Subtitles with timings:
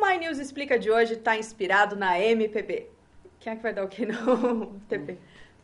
[0.00, 2.88] My News Explica de hoje está inspirado na MPB.
[3.38, 5.18] Quem é que vai dar o que no TP?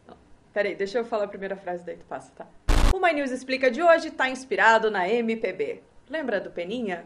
[0.07, 0.17] Não.
[0.53, 2.47] Peraí, deixa eu falar a primeira frase, daí tu passa, tá?
[2.95, 5.83] O My News Explica de hoje está inspirado na MPB.
[6.09, 7.05] Lembra do Peninha?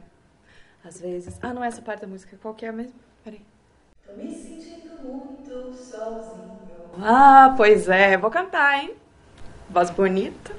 [0.85, 1.39] Às vezes...
[1.41, 2.37] Ah, não é essa parte da música.
[2.43, 2.99] Qual que é mesmo?
[3.23, 3.41] Peraí.
[4.05, 6.59] Tô me sentindo muito sozinho.
[7.01, 8.17] Ah, pois é.
[8.17, 8.95] Vou cantar, hein?
[9.69, 10.55] Voz bonita.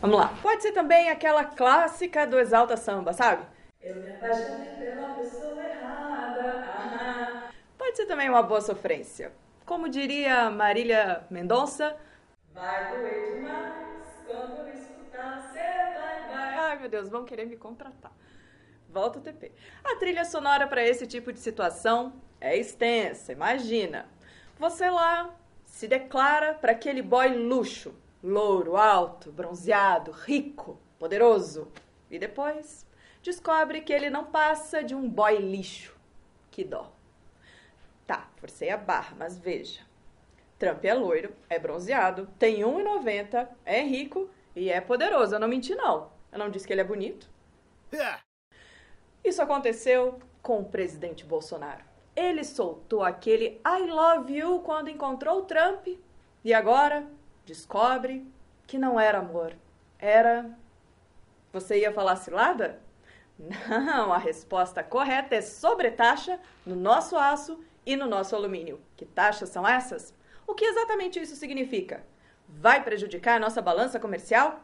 [0.00, 0.34] Vamos lá.
[0.42, 3.42] Pode ser também aquela clássica do Exalta Samba, sabe?
[3.82, 5.69] Eu me apaixonei pela pessoa.
[7.90, 9.32] Pode ser também uma boa sofrência.
[9.66, 11.96] Como diria Marília Mendonça,
[12.54, 16.54] vai doer demais quando escutar você vai, vai.
[16.54, 18.12] Ai, meu Deus, vão querer me contratar.
[18.88, 19.50] Volta o TP.
[19.82, 24.08] A trilha sonora para esse tipo de situação é extensa, imagina.
[24.56, 31.66] Você lá se declara para aquele boy luxo, louro, alto, bronzeado, rico, poderoso.
[32.08, 32.86] E depois
[33.20, 35.98] descobre que ele não passa de um boy lixo.
[36.52, 36.99] Que dó.
[38.10, 39.82] Tá, forcei a barra, mas veja.
[40.58, 45.36] Trump é loiro, é bronzeado, tem 1,90, é rico e é poderoso.
[45.36, 46.10] Eu não menti, não.
[46.32, 47.30] Eu não disse que ele é bonito.
[49.22, 51.84] Isso aconteceu com o presidente Bolsonaro.
[52.16, 55.86] Ele soltou aquele I love you quando encontrou o Trump
[56.44, 57.06] e agora
[57.46, 58.26] descobre
[58.66, 59.54] que não era amor.
[60.00, 60.50] Era.
[61.52, 62.80] Você ia falar cilada?
[63.38, 68.80] Não, a resposta correta é sobretaxa no nosso aço e no nosso alumínio.
[68.96, 70.14] Que taxas são essas?
[70.46, 72.04] O que exatamente isso significa?
[72.48, 74.60] Vai prejudicar a nossa balança comercial?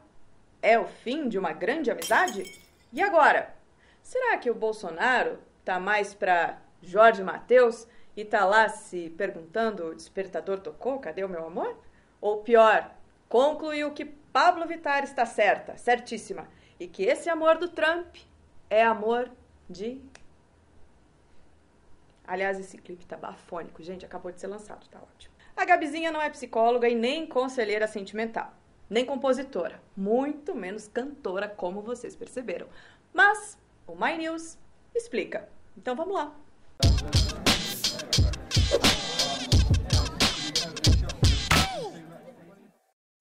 [0.61, 2.43] É o fim de uma grande amizade?
[2.93, 3.55] E agora?
[4.03, 7.87] Será que o Bolsonaro tá mais para Jorge Mateus
[8.17, 10.99] e tá lá se perguntando: o despertador tocou?
[10.99, 11.77] Cadê o meu amor?
[12.21, 12.91] Ou pior,
[13.29, 18.17] concluiu que Pablo Vittar está certa, certíssima, e que esse amor do Trump
[18.69, 19.31] é amor
[19.69, 20.01] de.
[22.27, 25.33] Aliás, esse clipe tá bafônico, gente, acabou de ser lançado, tá ótimo.
[25.57, 28.53] A Gabizinha não é psicóloga e nem conselheira sentimental,
[28.91, 32.67] nem compositora, muito menos cantora, como vocês perceberam.
[33.15, 33.57] Mas
[33.87, 34.59] o My News
[34.93, 35.49] explica.
[35.77, 36.35] Então vamos lá.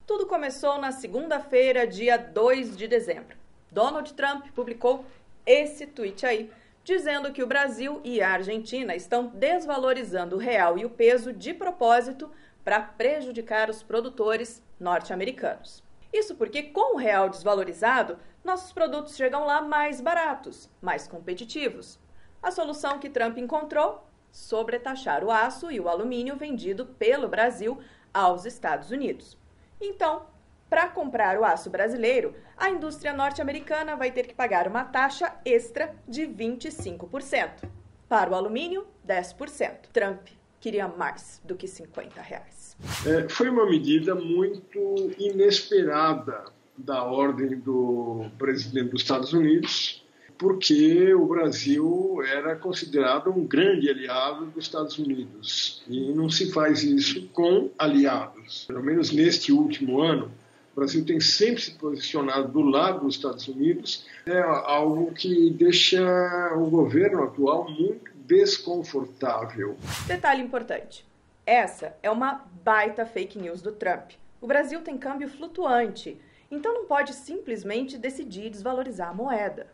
[0.07, 3.37] Tudo começou na segunda-feira, dia 2 de dezembro.
[3.71, 5.05] Donald Trump publicou
[5.45, 6.51] esse tweet aí,
[6.85, 11.51] dizendo que o Brasil e a Argentina estão desvalorizando o real e o peso de
[11.51, 12.29] propósito
[12.63, 15.83] para prejudicar os produtores norte-americanos.
[16.13, 21.99] Isso porque, com o real desvalorizado, nossos produtos chegam lá mais baratos, mais competitivos.
[22.41, 24.07] A solução que Trump encontrou?
[24.31, 27.79] Sobretaxar o aço e o alumínio vendido pelo Brasil
[28.13, 29.35] aos Estados Unidos.
[29.81, 30.27] Então,
[30.69, 35.95] para comprar o aço brasileiro, a indústria norte-americana vai ter que pagar uma taxa extra
[36.07, 37.69] de 25%.
[38.09, 39.89] Para o alumínio, 10%.
[39.93, 40.27] Trump
[40.59, 42.75] queria mais do que 50 reais.
[43.05, 46.45] É, foi uma medida muito inesperada
[46.77, 50.03] da ordem do presidente dos Estados Unidos,
[50.37, 55.83] porque o Brasil era considerado um grande aliado dos Estados Unidos.
[55.87, 58.65] E não se faz isso com aliados.
[58.65, 60.31] Pelo menos neste último ano,
[60.75, 66.53] o Brasil tem sempre se posicionado do lado dos Estados Unidos, é algo que deixa
[66.57, 69.77] o governo atual muito desconfortável.
[70.05, 71.05] Detalhe importante:
[71.45, 74.11] essa é uma baita fake news do Trump.
[74.41, 76.17] O Brasil tem câmbio flutuante,
[76.51, 79.67] então não pode simplesmente decidir desvalorizar a moeda.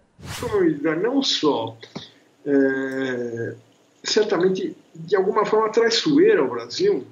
[1.01, 1.75] Não só
[2.45, 3.55] é,
[4.03, 7.07] certamente de alguma forma traiçoeira ao Brasil,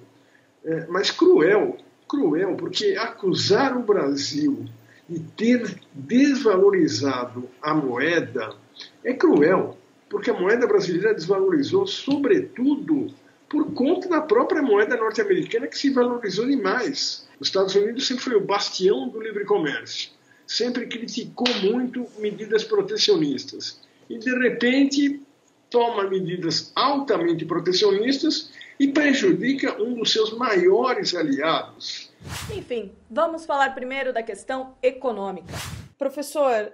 [0.63, 1.75] é, mas cruel
[2.09, 4.65] cruel, porque acusar o Brasil
[5.07, 8.55] de ter desvalorizado a moeda
[9.03, 9.77] é cruel,
[10.09, 13.07] porque a moeda brasileira desvalorizou, sobretudo,
[13.47, 17.27] por conta da própria moeda norte-americana que se valorizou demais.
[17.39, 20.11] Os Estados Unidos sempre foi o bastião do livre comércio,
[20.45, 25.21] sempre criticou muito medidas protecionistas e, de repente,
[25.69, 32.09] toma medidas altamente protecionistas e prejudica um dos seus maiores aliados.
[32.55, 35.53] Enfim, vamos falar primeiro da questão econômica.
[35.97, 36.71] Professor,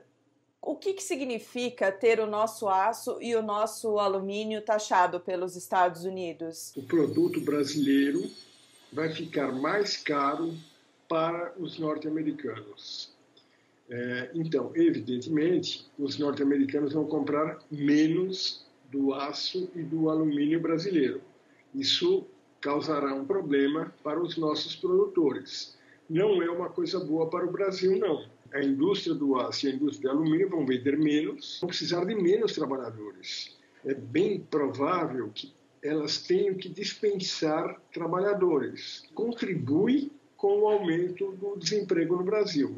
[0.62, 6.06] o que, que significa ter o nosso aço e o nosso alumínio taxado pelos Estados
[6.06, 6.74] Unidos?
[6.76, 8.30] O produto brasileiro
[8.94, 10.54] vai ficar mais caro
[11.08, 13.14] para os norte-americanos.
[13.90, 21.22] É, então, evidentemente, os norte-americanos vão comprar menos do aço e do alumínio brasileiro.
[21.76, 22.26] Isso
[22.62, 25.78] causará um problema para os nossos produtores.
[26.10, 28.26] Não é uma coisa boa para o Brasil, não.
[28.54, 32.16] A indústria do aço e a indústria do alumínio vão vender menos, vão precisar de
[32.16, 33.54] menos trabalhadores.
[33.84, 39.04] é bem provável que elas tenham que dispensar trabalhadores.
[39.14, 42.76] Contribui com o aumento do desemprego no Brasil.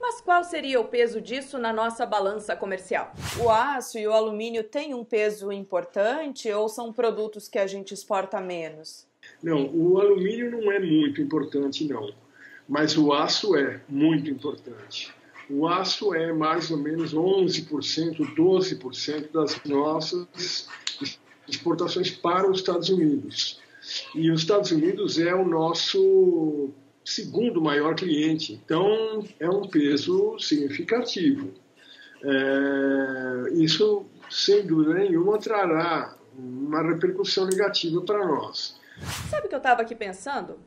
[0.00, 3.12] Mas qual seria o peso disso na nossa balança comercial?
[3.38, 7.92] O aço e o alumínio têm um peso importante ou são produtos que a gente
[7.92, 9.06] exporta menos?
[9.42, 12.12] Não, o alumínio não é muito importante, não.
[12.66, 15.12] Mas o aço é muito importante.
[15.50, 20.68] O aço é mais ou menos 11%, 12% das nossas
[21.46, 23.60] exportações para os Estados Unidos.
[24.14, 26.70] E os Estados Unidos é o nosso
[27.04, 31.52] segundo maior cliente, então é um peso significativo.
[32.22, 38.78] É, isso, sem dúvida nenhuma, trará uma repercussão negativa para nós.
[39.30, 40.58] Sabe o que eu estava aqui pensando?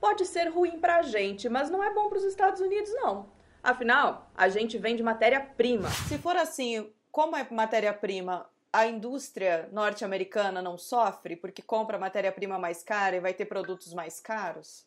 [0.00, 3.26] Pode ser ruim para a gente, mas não é bom para os Estados Unidos, não.
[3.62, 5.88] Afinal, a gente vende matéria-prima.
[6.08, 8.46] Se for assim, como é matéria-prima?
[8.72, 14.20] A indústria norte-americana não sofre porque compra matéria-prima mais cara e vai ter produtos mais
[14.20, 14.84] caros?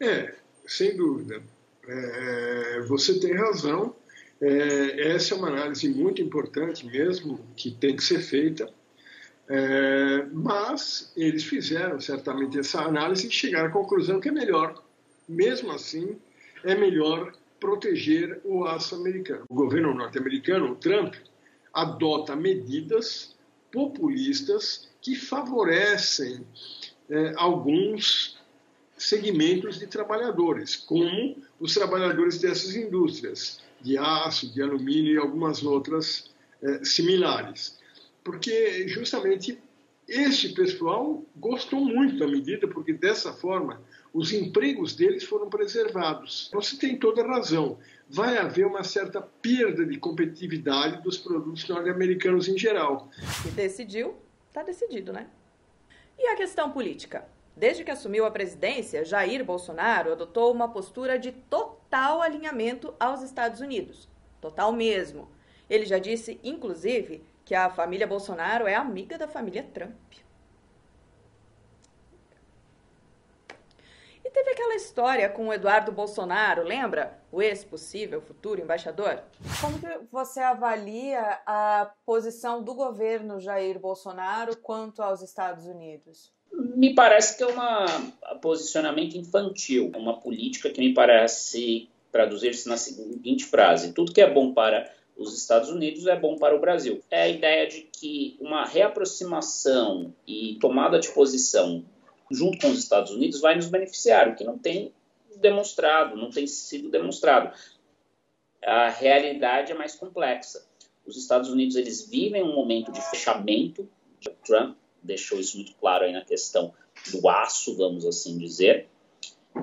[0.00, 0.34] É,
[0.66, 1.42] sem dúvida.
[1.86, 3.94] É, você tem razão.
[4.40, 8.72] É, essa é uma análise muito importante mesmo, que tem que ser feita.
[9.48, 14.82] É, mas eles fizeram certamente essa análise e chegaram à conclusão que é melhor,
[15.28, 16.16] mesmo assim,
[16.62, 19.44] é melhor proteger o aço americano.
[19.48, 21.14] O governo norte-americano, o Trump,
[21.74, 23.36] adota medidas
[23.72, 26.46] populistas que favorecem
[27.08, 28.29] é, alguns
[29.10, 36.30] segmentos de trabalhadores, como os trabalhadores dessas indústrias, de aço, de alumínio e algumas outras
[36.62, 37.78] é, similares
[38.22, 39.60] porque justamente
[40.08, 43.80] este pessoal gostou muito da medida, porque dessa forma
[44.12, 46.50] os empregos deles foram preservados.
[46.52, 47.78] Você tem toda razão.
[48.08, 53.08] Vai haver uma certa perda de competitividade dos produtos norte-americanos em geral.
[53.46, 54.16] E decidiu,
[54.48, 55.28] está decidido, né?
[56.18, 57.24] E a questão política?
[57.56, 63.60] Desde que assumiu a presidência, Jair Bolsonaro adotou uma postura de total alinhamento aos Estados
[63.60, 64.08] Unidos.
[64.40, 65.28] Total mesmo.
[65.68, 69.94] Ele já disse, inclusive, que a família Bolsonaro é amiga da família Trump.
[74.30, 77.20] E teve aquela história com o Eduardo Bolsonaro, lembra?
[77.32, 79.20] O ex-possível futuro embaixador.
[79.60, 86.32] Como que você avalia a posição do governo Jair Bolsonaro quanto aos Estados Unidos?
[86.52, 93.44] Me parece que é um posicionamento infantil, uma política que me parece traduzir-se na seguinte
[93.46, 97.02] frase: tudo que é bom para os Estados Unidos é bom para o Brasil.
[97.10, 101.84] É a ideia de que uma reaproximação e tomada de posição
[102.30, 104.92] junto com os Estados Unidos vai nos beneficiar, o que não tem
[105.36, 107.54] demonstrado, não tem sido demonstrado.
[108.62, 110.66] A realidade é mais complexa.
[111.06, 113.88] Os Estados Unidos eles vivem um momento de fechamento.
[114.44, 116.74] Trump deixou isso muito claro aí na questão
[117.10, 118.88] do aço, vamos assim dizer.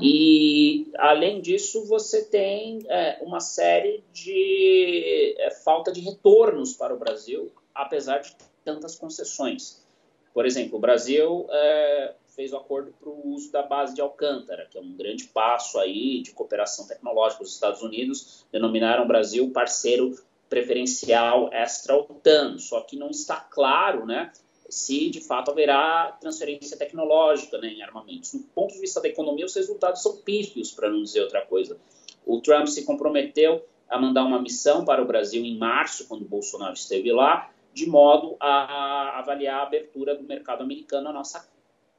[0.01, 6.99] E, além disso, você tem é, uma série de é, falta de retornos para o
[6.99, 8.35] Brasil, apesar de
[8.65, 9.85] tantas concessões.
[10.33, 14.67] Por exemplo, o Brasil é, fez o acordo para o uso da base de Alcântara,
[14.69, 17.41] que é um grande passo aí de cooperação tecnológica.
[17.41, 20.15] Os Estados Unidos denominaram o Brasil parceiro
[20.47, 24.31] preferencial extra-OTAN, só que não está claro né,
[24.69, 28.31] se de fato haverá transferência tecnológica né, em armamentos.
[28.31, 31.75] Do ponto de vista da economia, os resultados são pífios, para não dizer outra coisa.
[32.23, 36.73] O Trump se comprometeu a mandar uma missão para o Brasil em março, quando Bolsonaro
[36.73, 41.56] esteve lá, de modo a avaliar a abertura do mercado americano à nossa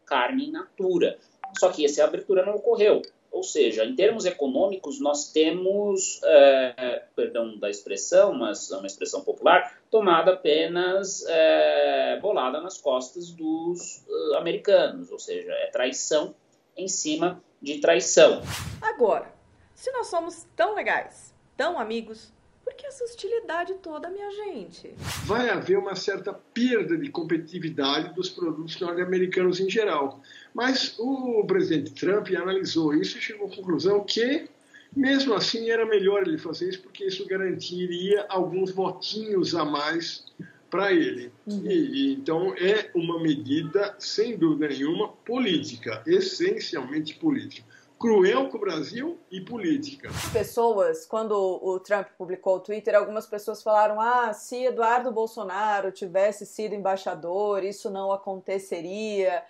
[0.08, 1.18] carne in natura.
[1.58, 3.02] Só que essa abertura não ocorreu.
[3.30, 9.20] Ou seja, em termos econômicos, nós temos, é, perdão da expressão, mas é uma expressão
[9.20, 16.34] popular, tomada apenas é, bolada nas costas dos uh, americanos, ou seja, é traição
[16.76, 18.40] em cima de traição.
[18.80, 19.30] Agora,
[19.74, 22.32] se nós somos tão legais, tão amigos,
[22.68, 24.92] por que essa hostilidade toda, minha gente?
[25.24, 30.20] Vai haver uma certa perda de competitividade dos produtos norte-americanos em geral.
[30.52, 34.50] Mas o presidente Trump analisou isso e chegou à conclusão que,
[34.94, 40.26] mesmo assim, era melhor ele fazer isso, porque isso garantiria alguns votinhos a mais
[40.68, 41.32] para ele.
[41.46, 41.62] Uhum.
[41.64, 47.64] E, então é uma medida, sem dúvida nenhuma, política, essencialmente política
[47.98, 50.08] cruel com o Brasil e política.
[50.32, 56.46] Pessoas, quando o Trump publicou o Twitter, algumas pessoas falaram: ah, se Eduardo Bolsonaro tivesse
[56.46, 59.42] sido embaixador, isso não aconteceria.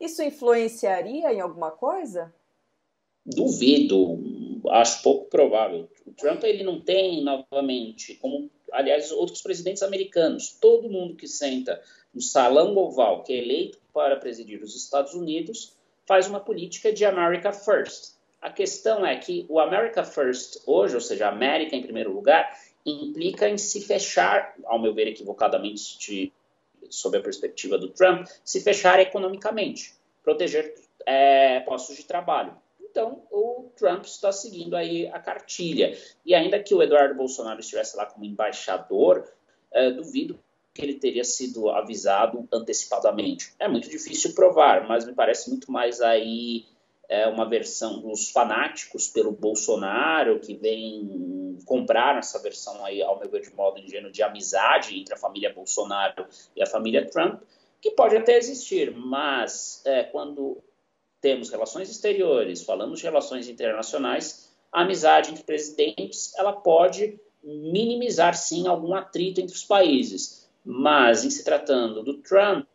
[0.00, 2.32] Isso influenciaria em alguma coisa?
[3.24, 4.18] Duvido,
[4.68, 5.88] acho pouco provável.
[6.06, 11.80] O Trump ele não tem novamente, como aliás outros presidentes americanos, todo mundo que senta
[12.12, 15.73] no salão oval, que é eleito para presidir os Estados Unidos,
[16.06, 18.14] faz uma política de America First.
[18.40, 23.48] A questão é que o America First hoje, ou seja, América em primeiro lugar, implica
[23.48, 26.32] em se fechar, ao meu ver equivocadamente, de,
[26.90, 30.74] sob a perspectiva do Trump, se fechar economicamente, proteger
[31.06, 32.54] é, postos de trabalho.
[32.80, 35.98] Então, o Trump está seguindo aí a cartilha.
[36.24, 39.26] E ainda que o Eduardo Bolsonaro estivesse lá como embaixador,
[39.72, 40.38] é, duvido
[40.74, 43.54] que ele teria sido avisado antecipadamente.
[43.60, 46.66] É muito difícil provar, mas me parece muito mais aí
[47.08, 53.30] é, uma versão dos fanáticos pelo Bolsonaro que vem comprar essa versão aí, ao meu
[53.30, 56.26] ver, de modo ingênuo, de amizade entre a família Bolsonaro
[56.56, 57.40] e a família Trump,
[57.80, 60.58] que pode até existir, mas é, quando
[61.20, 68.66] temos relações exteriores, falamos de relações internacionais, a amizade entre presidentes ela pode minimizar sim
[68.66, 70.43] algum atrito entre os países.
[70.64, 72.66] Mas, em se tratando do Trump,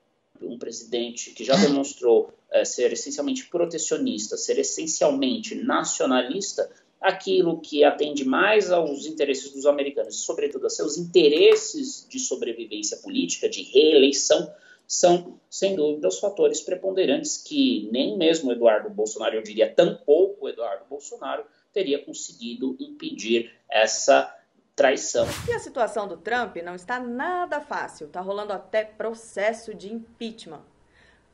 [0.41, 6.69] um presidente que já demonstrou é, ser essencialmente protecionista, ser essencialmente nacionalista,
[7.01, 13.49] aquilo que atende mais aos interesses dos americanos, sobretudo a seus interesses de sobrevivência política,
[13.49, 14.51] de reeleição,
[14.85, 20.85] são, sem dúvida, os fatores preponderantes que nem mesmo Eduardo Bolsonaro, eu diria tampouco Eduardo
[20.89, 24.35] Bolsonaro, teria conseguido impedir essa
[24.79, 25.27] traição.
[25.45, 30.63] E a situação do Trump não está nada fácil, está rolando até processo de impeachment.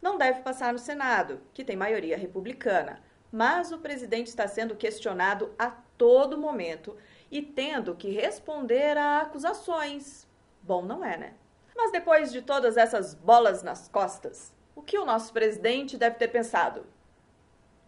[0.02, 5.54] Não deve passar no Senado, que tem maioria republicana, mas o presidente está sendo questionado
[5.60, 6.98] a todo momento
[7.30, 10.26] e tendo que responder a acusações.
[10.64, 11.34] Bom, não é, né?
[11.76, 16.30] Mas depois de todas essas bolas nas costas, o que o nosso presidente deve ter
[16.30, 16.84] pensado?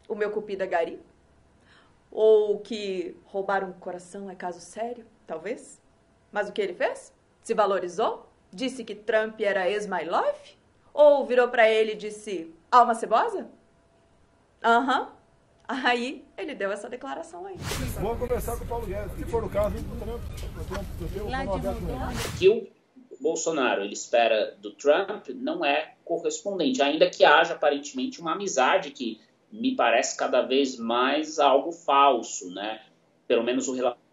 [0.08, 1.02] O meu cupido é gari?
[2.12, 5.04] Ou que roubar um coração é caso sério?
[5.28, 5.80] Talvez.
[6.32, 7.14] Mas o que ele fez?
[7.44, 8.28] Se valorizou?
[8.52, 10.58] Disse que Trump era ex-my love?
[10.94, 13.48] Ou virou para ele e disse, alma cebosa?
[14.64, 15.02] Aham.
[15.02, 15.18] Uhum.
[15.68, 17.58] Aí ele deu essa declaração aí.
[18.00, 19.12] Vou conversar com o Paulo Guedes.
[19.18, 20.88] Se for o caso, o Trump,
[22.40, 22.70] que o
[23.20, 29.20] Bolsonaro ele espera do Trump não é correspondente, ainda que haja aparentemente uma amizade que
[29.52, 32.82] me parece cada vez mais algo falso, né?
[33.28, 34.07] Pelo menos o relacionamento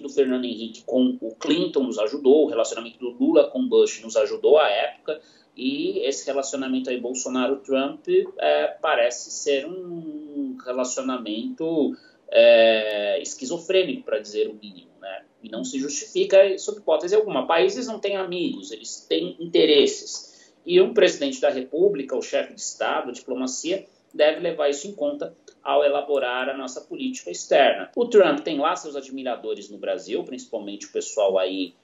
[0.00, 4.16] do Fernando Henrique com o Clinton nos ajudou, o relacionamento do Lula com Bush nos
[4.16, 5.20] ajudou à época,
[5.56, 11.94] e esse relacionamento aí Bolsonaro-Trump é, parece ser um relacionamento
[12.30, 15.24] é, esquizofrênico, para dizer o mínimo, né?
[15.42, 17.46] E não se justifica sob hipótese alguma.
[17.46, 20.54] Países não têm amigos, eles têm interesses.
[20.64, 24.92] E um presidente da República, o chefe de Estado, a diplomacia, deve levar isso em
[24.92, 27.90] conta ao elaborar a nossa política externa.
[27.96, 31.74] O Trump tem lá seus admiradores no Brasil, principalmente o pessoal aí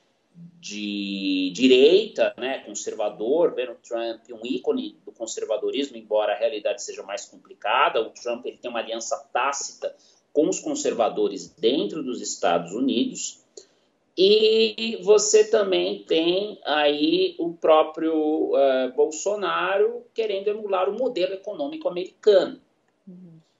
[0.61, 7.03] de direita, né, conservador, vendo o Trump um ícone do conservadorismo, embora a realidade seja
[7.03, 8.01] mais complicada.
[8.01, 9.95] O Trump ele tem uma aliança tácita
[10.33, 13.45] com os conservadores dentro dos Estados Unidos.
[14.17, 22.61] E você também tem aí o próprio uh, Bolsonaro querendo emular o modelo econômico americano.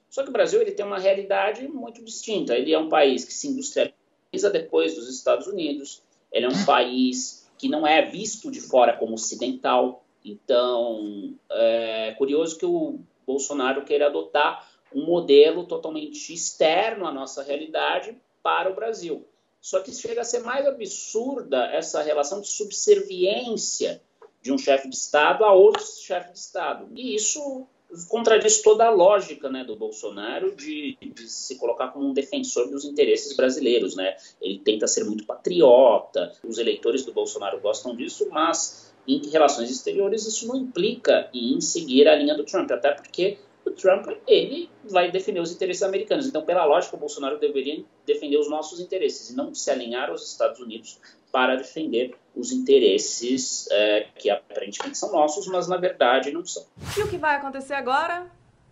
[0.09, 2.55] Só que o Brasil ele tem uma realidade muito distinta.
[2.55, 6.01] Ele é um país que se industrializa depois dos Estados Unidos.
[6.31, 10.03] Ele é um país que não é visto de fora como ocidental.
[10.25, 18.17] Então, é curioso que o Bolsonaro queira adotar um modelo totalmente externo à nossa realidade
[18.41, 19.25] para o Brasil.
[19.61, 24.01] Só que chega a ser mais absurda essa relação de subserviência
[24.41, 26.87] de um chefe de Estado a outro chefe de Estado.
[26.95, 27.67] E isso
[28.07, 32.85] contradiz toda a lógica né, do Bolsonaro de, de, se colocar como um defensor dos
[32.85, 33.95] interesses brasileiros.
[33.95, 34.15] Né?
[34.41, 40.25] Ele tenta ser muito patriota, os eleitores do Bolsonaro gostam disso, mas em relações exteriores
[40.25, 43.37] isso não implica em seguir a linha do Trump, até porque
[43.69, 46.27] o Trump ele vai defender os interesses americanos.
[46.27, 50.29] Então, pela lógica, o Bolsonaro deveria defender os nossos interesses e não se alinhar aos
[50.29, 50.99] Estados Unidos
[51.31, 56.65] para defender os interesses é, que aparentemente são nossos, mas na verdade não são.
[56.97, 58.27] E o que vai acontecer agora?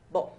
[0.09, 0.35] Bom,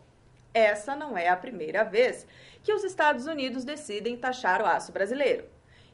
[0.53, 2.27] essa não é a primeira vez
[2.65, 5.45] que os Estados Unidos decidem taxar o aço brasileiro.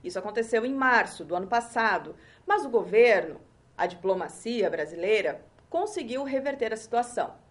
[0.03, 2.15] Isso aconteceu em março do ano passado,
[2.47, 3.41] mas o governo,
[3.77, 7.44] a diplomacia brasileira, conseguiu reverter a situação.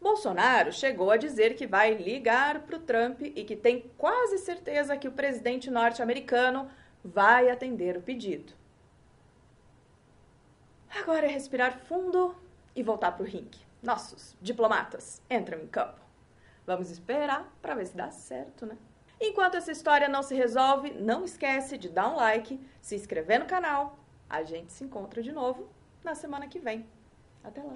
[0.00, 4.96] Bolsonaro chegou a dizer que vai ligar para o Trump e que tem quase certeza
[4.96, 6.70] que o presidente norte-americano
[7.04, 8.52] vai atender o pedido.
[10.90, 12.34] Agora é respirar fundo
[12.74, 13.58] e voltar para o ringue.
[13.82, 16.00] Nossos diplomatas entram em campo.
[16.66, 18.76] Vamos esperar para ver se dá certo, né?
[19.20, 23.46] Enquanto essa história não se resolve, não esquece de dar um like, se inscrever no
[23.46, 23.98] canal.
[24.30, 25.68] A gente se encontra de novo
[26.04, 26.86] na semana que vem.
[27.42, 27.74] Até lá!